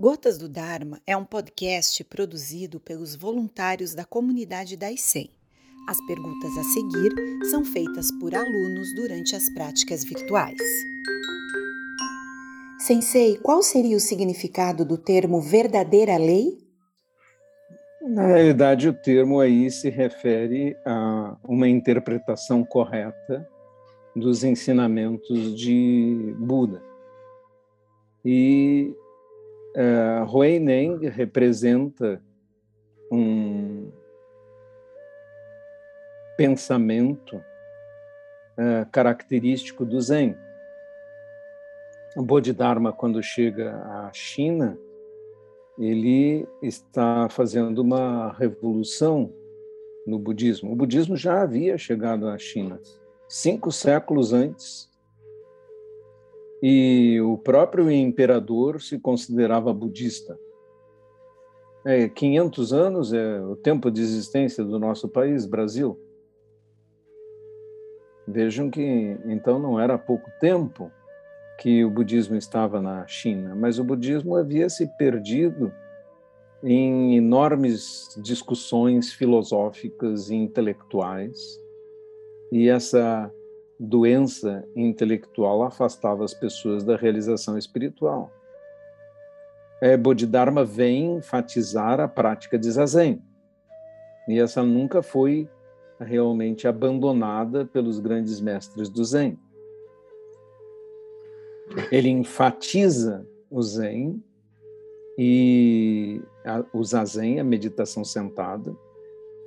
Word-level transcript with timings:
Gotas 0.00 0.38
do 0.38 0.48
Dharma 0.48 1.00
é 1.04 1.16
um 1.16 1.24
podcast 1.24 2.04
produzido 2.04 2.78
pelos 2.78 3.16
voluntários 3.16 3.96
da 3.96 4.04
comunidade 4.04 4.76
da 4.76 4.92
ICEM. 4.92 5.28
As 5.88 5.98
perguntas 6.06 6.56
a 6.56 6.62
seguir 6.62 7.12
são 7.50 7.64
feitas 7.64 8.08
por 8.20 8.32
alunos 8.32 8.94
durante 8.94 9.34
as 9.34 9.52
práticas 9.52 10.04
virtuais. 10.04 10.56
Sensei, 12.78 13.38
qual 13.38 13.60
seria 13.60 13.96
o 13.96 14.00
significado 14.00 14.84
do 14.84 14.96
termo 14.96 15.40
verdadeira 15.40 16.16
lei? 16.16 16.56
Na 18.00 18.24
realidade, 18.24 18.88
o 18.88 18.94
termo 18.94 19.40
aí 19.40 19.68
se 19.68 19.90
refere 19.90 20.76
a 20.86 21.36
uma 21.42 21.68
interpretação 21.68 22.64
correta 22.64 23.48
dos 24.14 24.44
ensinamentos 24.44 25.58
de 25.58 26.36
Buda. 26.38 26.80
E 28.24 28.94
uh, 29.78 30.24
Hui 30.24 30.58
Neng 30.58 31.06
representa 31.08 32.20
um 33.10 33.90
pensamento 36.36 37.36
uh, 37.36 38.84
característico 38.90 39.84
do 39.84 40.00
Zen. 40.00 40.36
O 42.16 42.22
Bodhidharma, 42.22 42.92
quando 42.92 43.22
chega 43.22 43.76
à 43.76 44.10
China, 44.12 44.76
ele 45.78 46.46
está 46.60 47.28
fazendo 47.28 47.78
uma 47.78 48.32
revolução 48.32 49.32
no 50.04 50.18
budismo. 50.18 50.72
O 50.72 50.76
budismo 50.76 51.16
já 51.16 51.42
havia 51.42 51.78
chegado 51.78 52.26
à 52.28 52.36
China 52.36 52.80
cinco 53.28 53.70
séculos 53.70 54.32
antes 54.32 54.87
e 56.62 57.20
o 57.20 57.38
próprio 57.38 57.90
imperador 57.90 58.80
se 58.80 58.98
considerava 58.98 59.72
budista. 59.72 60.38
É, 61.84 62.08
500 62.08 62.72
anos 62.72 63.12
é 63.12 63.40
o 63.40 63.56
tempo 63.56 63.90
de 63.90 64.02
existência 64.02 64.64
do 64.64 64.78
nosso 64.78 65.08
país, 65.08 65.46
Brasil. 65.46 65.98
Vejam 68.26 68.70
que 68.70 69.16
então 69.24 69.58
não 69.58 69.80
era 69.80 69.96
pouco 69.96 70.30
tempo 70.40 70.90
que 71.58 71.84
o 71.84 71.90
budismo 71.90 72.36
estava 72.36 72.80
na 72.80 73.06
China, 73.06 73.54
mas 73.54 73.78
o 73.78 73.84
budismo 73.84 74.36
havia 74.36 74.68
se 74.68 74.86
perdido 74.98 75.72
em 76.62 77.16
enormes 77.16 78.18
discussões 78.22 79.12
filosóficas 79.12 80.30
e 80.30 80.34
intelectuais. 80.34 81.60
E 82.50 82.68
essa 82.68 83.32
doença 83.78 84.64
intelectual 84.74 85.62
afastava 85.62 86.24
as 86.24 86.34
pessoas 86.34 86.82
da 86.82 86.96
realização 86.96 87.56
espiritual. 87.56 88.32
É, 89.80 89.96
Bodhidharma 89.96 90.64
vem 90.64 91.16
enfatizar 91.16 92.00
a 92.00 92.08
prática 92.08 92.58
de 92.58 92.70
zazen. 92.70 93.22
E 94.28 94.38
essa 94.38 94.62
nunca 94.62 95.02
foi 95.02 95.48
realmente 96.00 96.66
abandonada 96.66 97.64
pelos 97.64 97.98
grandes 97.98 98.40
mestres 98.40 98.88
do 98.88 99.04
Zen. 99.04 99.38
Ele 101.90 102.08
enfatiza 102.08 103.26
o 103.50 103.62
Zen 103.62 104.22
e 105.16 106.20
a, 106.44 106.64
o 106.72 106.84
Zazen, 106.84 107.40
a 107.40 107.44
meditação 107.44 108.04
sentada, 108.04 108.74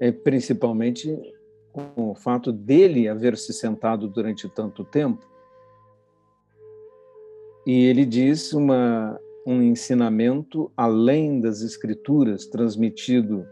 é 0.00 0.10
principalmente 0.10 1.16
com 1.72 2.10
o 2.10 2.14
fato 2.14 2.52
dele 2.52 3.08
haver 3.08 3.36
se 3.36 3.52
sentado 3.52 4.06
durante 4.06 4.48
tanto 4.48 4.84
tempo. 4.84 5.26
E 7.66 7.86
ele 7.86 8.04
diz 8.04 8.52
uma, 8.52 9.18
um 9.46 9.62
ensinamento 9.62 10.70
além 10.76 11.40
das 11.40 11.62
escrituras, 11.62 12.46
transmitido 12.46 13.46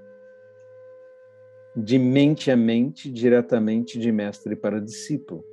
de 1.76 1.98
mente 1.98 2.50
a 2.50 2.56
mente, 2.56 3.10
diretamente 3.10 3.98
de 3.98 4.10
mestre 4.10 4.56
para 4.56 4.80
discípulo. 4.80 5.44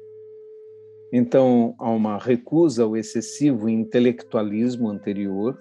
Então, 1.13 1.74
há 1.78 1.90
uma 1.90 2.18
recusa 2.18 2.84
ao 2.84 2.97
excessivo 2.97 3.69
intelectualismo 3.69 4.90
anterior 4.90 5.58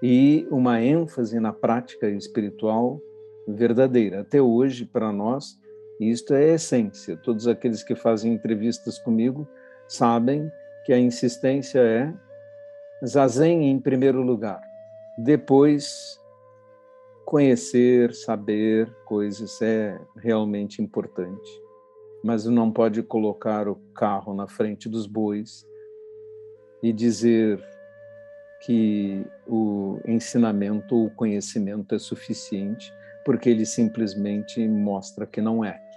e 0.00 0.46
uma 0.50 0.80
ênfase 0.80 1.40
na 1.40 1.52
prática 1.52 2.08
espiritual 2.08 3.02
verdadeira. 3.48 4.20
Até 4.20 4.40
hoje, 4.40 4.84
para 4.84 5.10
nós, 5.10 5.58
isto 6.00 6.32
é 6.34 6.52
a 6.52 6.54
essência. 6.54 7.16
Todos 7.16 7.48
aqueles 7.48 7.82
que 7.82 7.94
fazem 7.94 8.32
entrevistas 8.32 8.98
comigo 8.98 9.48
sabem 9.88 10.50
que 10.84 10.92
a 10.92 10.98
insistência 10.98 11.80
é 11.80 12.14
zazen 13.04 13.70
em 13.70 13.80
primeiro 13.80 14.22
lugar. 14.22 14.60
Depois, 15.16 16.20
conhecer, 17.24 18.14
saber 18.14 18.90
coisas 19.04 19.60
é 19.60 20.00
realmente 20.16 20.80
importante. 20.80 21.50
Mas 22.22 22.44
não 22.46 22.70
pode 22.70 23.02
colocar 23.02 23.68
o 23.68 23.76
carro 23.94 24.34
na 24.34 24.48
frente 24.48 24.88
dos 24.88 25.06
bois 25.06 25.66
e 26.82 26.92
dizer 26.92 27.62
que 28.60 29.24
o 29.46 30.00
ensinamento 30.06 30.96
ou 30.96 31.06
o 31.06 31.10
conhecimento 31.10 31.94
é 31.94 31.98
suficiente, 31.98 32.92
porque 33.24 33.48
ele 33.48 33.64
simplesmente 33.64 34.66
mostra 34.66 35.26
que 35.26 35.40
não 35.40 35.64
é 35.64 35.87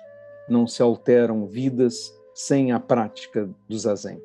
não 0.49 0.67
se 0.67 0.81
alteram 0.81 1.45
vidas 1.45 2.13
sem 2.33 2.71
a 2.71 2.79
prática 2.79 3.49
do 3.67 3.77
zazen. 3.77 4.21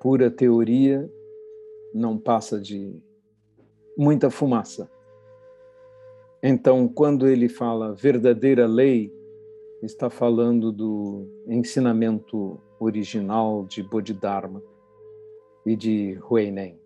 Pura 0.00 0.30
teoria 0.30 1.10
não 1.94 2.18
passa 2.18 2.60
de 2.60 3.00
muita 3.96 4.30
fumaça. 4.30 4.90
Então, 6.42 6.88
quando 6.88 7.28
ele 7.28 7.48
fala 7.48 7.94
verdadeira 7.94 8.66
lei, 8.66 9.12
está 9.82 10.10
falando 10.10 10.72
do 10.72 11.26
ensinamento 11.46 12.60
original 12.80 13.64
de 13.64 13.82
Bodhidharma 13.82 14.62
e 15.64 15.76
de 15.76 16.18
Huineng. 16.28 16.78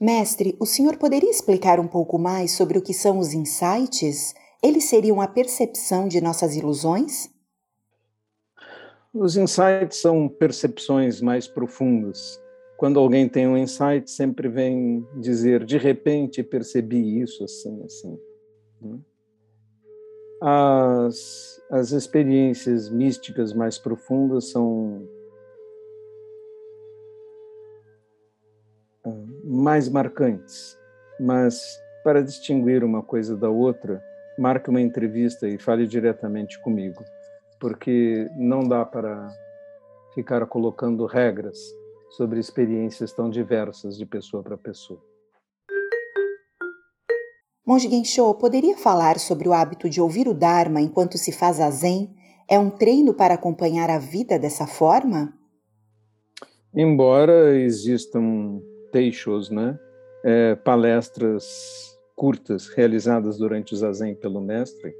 Mestre, 0.00 0.56
o 0.58 0.66
senhor 0.66 0.96
poderia 0.96 1.30
explicar 1.30 1.78
um 1.78 1.86
pouco 1.86 2.18
mais 2.18 2.52
sobre 2.52 2.76
o 2.76 2.82
que 2.82 2.92
são 2.92 3.18
os 3.18 3.34
insights 3.34 4.34
eles 4.62 4.84
seriam 4.84 5.20
a 5.20 5.26
percepção 5.26 6.06
de 6.06 6.20
nossas 6.20 6.54
ilusões? 6.54 7.28
Os 9.12 9.36
insights 9.36 9.98
são 9.98 10.28
percepções 10.28 11.20
mais 11.20 11.46
profundas. 11.46 12.40
Quando 12.78 12.98
alguém 12.98 13.28
tem 13.28 13.46
um 13.46 13.56
insight, 13.56 14.10
sempre 14.10 14.48
vem 14.48 15.06
dizer, 15.20 15.64
de 15.64 15.76
repente 15.76 16.42
percebi 16.42 17.20
isso 17.20 17.44
assim, 17.44 17.82
assim. 17.84 18.18
Né? 18.80 18.98
As, 20.40 21.60
as 21.70 21.92
experiências 21.92 22.88
místicas 22.88 23.52
mais 23.52 23.78
profundas 23.78 24.50
são 24.50 25.06
ah, 29.04 29.24
mais 29.44 29.88
marcantes, 29.88 30.76
mas 31.20 31.62
para 32.02 32.22
distinguir 32.22 32.82
uma 32.82 33.02
coisa 33.02 33.36
da 33.36 33.48
outra, 33.48 34.02
marque 34.42 34.68
uma 34.68 34.80
entrevista 34.80 35.48
e 35.48 35.56
fale 35.56 35.86
diretamente 35.86 36.60
comigo, 36.62 37.04
porque 37.60 38.28
não 38.36 38.66
dá 38.66 38.84
para 38.84 39.28
ficar 40.16 40.44
colocando 40.46 41.06
regras 41.06 41.58
sobre 42.16 42.40
experiências 42.40 43.12
tão 43.12 43.30
diversas 43.30 43.96
de 43.96 44.04
pessoa 44.04 44.42
para 44.42 44.58
pessoa. 44.58 45.00
Monge 47.64 47.88
Gensho, 47.88 48.34
poderia 48.34 48.76
falar 48.76 49.20
sobre 49.20 49.48
o 49.48 49.52
hábito 49.52 49.88
de 49.88 50.00
ouvir 50.00 50.26
o 50.26 50.34
Dharma 50.34 50.80
enquanto 50.80 51.16
se 51.16 51.30
faz 51.30 51.60
a 51.60 51.70
Zen? 51.70 52.12
É 52.50 52.58
um 52.58 52.68
treino 52.68 53.14
para 53.14 53.34
acompanhar 53.34 53.88
a 53.88 53.98
vida 53.98 54.40
dessa 54.40 54.66
forma? 54.66 55.32
Embora 56.74 57.56
existam 57.56 58.60
teixos, 58.90 59.50
né? 59.50 59.78
É, 60.24 60.56
palestras 60.56 61.91
curtas 62.22 62.68
realizadas 62.68 63.36
durante 63.36 63.74
o 63.74 63.76
zazen 63.76 64.14
pelo 64.14 64.40
mestre, 64.40 64.94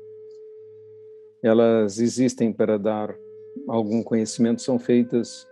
elas 1.41 2.01
existem 2.01 2.53
para 2.53 2.77
dar 2.77 3.17
algum 3.69 4.03
conhecimento, 4.03 4.61
são 4.61 4.77
feitas 4.77 5.47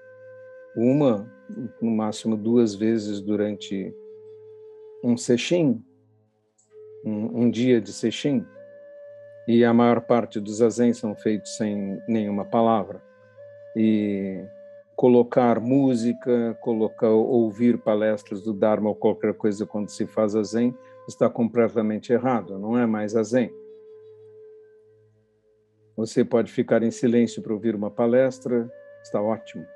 uma, 0.75 1.33
no 1.81 1.93
máximo 1.93 2.37
duas 2.37 2.75
vezes 2.75 3.21
durante 3.21 3.95
um 5.05 5.17
sesshin, 5.17 5.81
um, 7.05 7.43
um 7.43 7.49
dia 7.49 7.81
de 7.81 7.93
sesshin, 7.93 8.45
e 9.47 9.65
a 9.65 9.73
maior 9.73 10.01
parte 10.01 10.41
dos 10.41 10.57
zazen 10.57 10.93
são 10.93 11.15
feitos 11.15 11.57
sem 11.57 12.03
nenhuma 12.09 12.45
palavra. 12.45 13.01
E 13.77 14.45
colocar 14.97 15.61
música, 15.61 16.59
colocar 16.63 17.11
ouvir 17.11 17.79
palestras 17.79 18.43
do 18.43 18.53
Dharma 18.53 18.89
ou 18.89 18.97
qualquer 18.97 19.35
coisa 19.35 19.65
quando 19.65 19.89
se 19.89 20.05
faz 20.05 20.35
a 20.35 20.43
Zen 20.43 20.75
está 21.11 21.29
completamente 21.29 22.13
errado, 22.13 22.59
não 22.59 22.79
é 22.79 22.87
mais 22.87 23.15
a 23.15 23.23
Zen. 23.23 23.51
Você 25.97 26.25
pode 26.25 26.51
ficar 26.51 26.83
em 26.83 26.91
silêncio 26.91 27.43
para 27.43 27.53
ouvir 27.53 27.75
uma 27.75 27.91
palestra, 27.91 28.71
está 29.03 29.21
ótimo, 29.21 29.67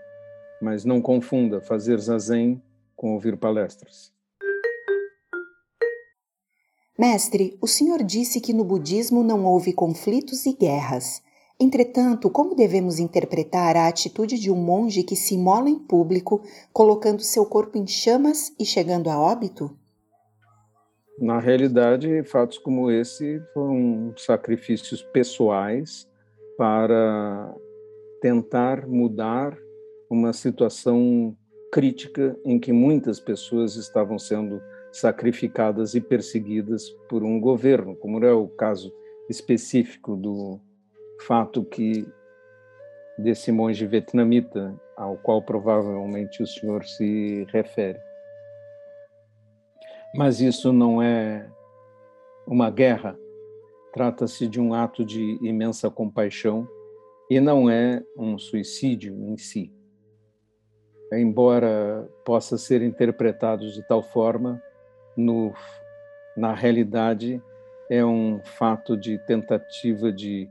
mas 0.62 0.84
não 0.84 1.02
confunda 1.02 1.60
fazer 1.60 1.98
zazen 1.98 2.62
com 2.96 3.12
ouvir 3.12 3.36
palestras. 3.36 4.12
Mestre, 6.96 7.58
o 7.60 7.66
senhor 7.66 8.02
disse 8.04 8.40
que 8.40 8.52
no 8.52 8.64
budismo 8.64 9.24
não 9.24 9.44
houve 9.44 9.72
conflitos 9.72 10.46
e 10.46 10.52
guerras. 10.52 11.20
Entretanto, 11.58 12.30
como 12.30 12.54
devemos 12.54 13.00
interpretar 13.00 13.76
a 13.76 13.88
atitude 13.88 14.38
de 14.38 14.50
um 14.50 14.56
monge 14.56 15.02
que 15.02 15.16
se 15.16 15.34
imola 15.34 15.68
em 15.68 15.78
público, 15.78 16.42
colocando 16.72 17.20
seu 17.20 17.44
corpo 17.44 17.76
em 17.76 17.86
chamas 17.86 18.52
e 18.58 18.64
chegando 18.64 19.10
a 19.10 19.18
óbito? 19.18 19.76
Na 21.18 21.38
realidade, 21.38 22.24
fatos 22.24 22.58
como 22.58 22.90
esse 22.90 23.40
foram 23.52 24.12
sacrifícios 24.16 25.02
pessoais 25.02 26.08
para 26.58 27.54
tentar 28.20 28.86
mudar 28.86 29.56
uma 30.10 30.32
situação 30.32 31.36
crítica 31.72 32.36
em 32.44 32.58
que 32.58 32.72
muitas 32.72 33.20
pessoas 33.20 33.76
estavam 33.76 34.18
sendo 34.18 34.60
sacrificadas 34.92 35.94
e 35.94 36.00
perseguidas 36.00 36.88
por 37.08 37.22
um 37.22 37.40
governo, 37.40 37.96
como 37.96 38.24
é 38.24 38.32
o 38.32 38.48
caso 38.48 38.92
específico 39.28 40.16
do 40.16 40.60
fato 41.20 41.64
que 41.64 42.06
desse 43.18 43.52
monge 43.52 43.86
vietnamita 43.86 44.74
ao 44.96 45.16
qual 45.16 45.42
provavelmente 45.42 46.42
o 46.42 46.46
senhor 46.46 46.84
se 46.84 47.44
refere. 47.52 47.98
Mas 50.14 50.40
isso 50.40 50.72
não 50.72 51.02
é 51.02 51.50
uma 52.46 52.70
guerra, 52.70 53.18
trata-se 53.92 54.46
de 54.46 54.60
um 54.60 54.72
ato 54.72 55.04
de 55.04 55.38
imensa 55.42 55.90
compaixão 55.90 56.68
e 57.28 57.40
não 57.40 57.68
é 57.68 58.00
um 58.16 58.38
suicídio 58.38 59.12
em 59.28 59.36
si. 59.36 59.72
Embora 61.12 62.08
possa 62.24 62.56
ser 62.56 62.80
interpretado 62.80 63.68
de 63.72 63.82
tal 63.88 64.04
forma, 64.04 64.62
no, 65.16 65.52
na 66.36 66.54
realidade 66.54 67.42
é 67.90 68.04
um 68.04 68.40
fato 68.44 68.96
de 68.96 69.18
tentativa 69.26 70.12
de, 70.12 70.48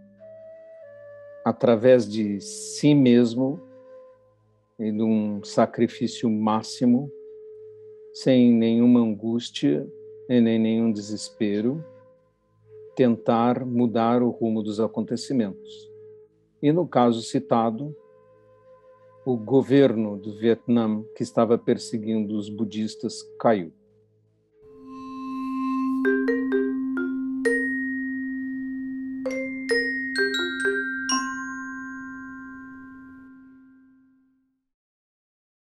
através 1.46 2.06
de 2.06 2.42
si 2.42 2.94
mesmo 2.94 3.62
e 4.78 4.92
de 4.92 5.02
um 5.02 5.42
sacrifício 5.42 6.30
máximo, 6.30 7.10
sem 8.14 8.54
nenhuma 8.54 9.00
angústia 9.00 9.88
e 10.30 10.40
nem 10.40 10.60
nenhum 10.60 10.92
desespero, 10.92 11.84
tentar 12.96 13.66
mudar 13.66 14.22
o 14.22 14.30
rumo 14.30 14.62
dos 14.62 14.80
acontecimentos. 14.80 15.92
E 16.62 16.72
no 16.72 16.88
caso 16.88 17.22
citado, 17.24 17.96
o 19.26 19.36
governo 19.36 20.18
do 20.18 20.38
Vietnã 20.38 21.04
que 21.16 21.24
estava 21.24 21.58
perseguindo 21.58 22.38
os 22.38 22.50
budistas 22.50 23.24
caiu. 23.40 23.74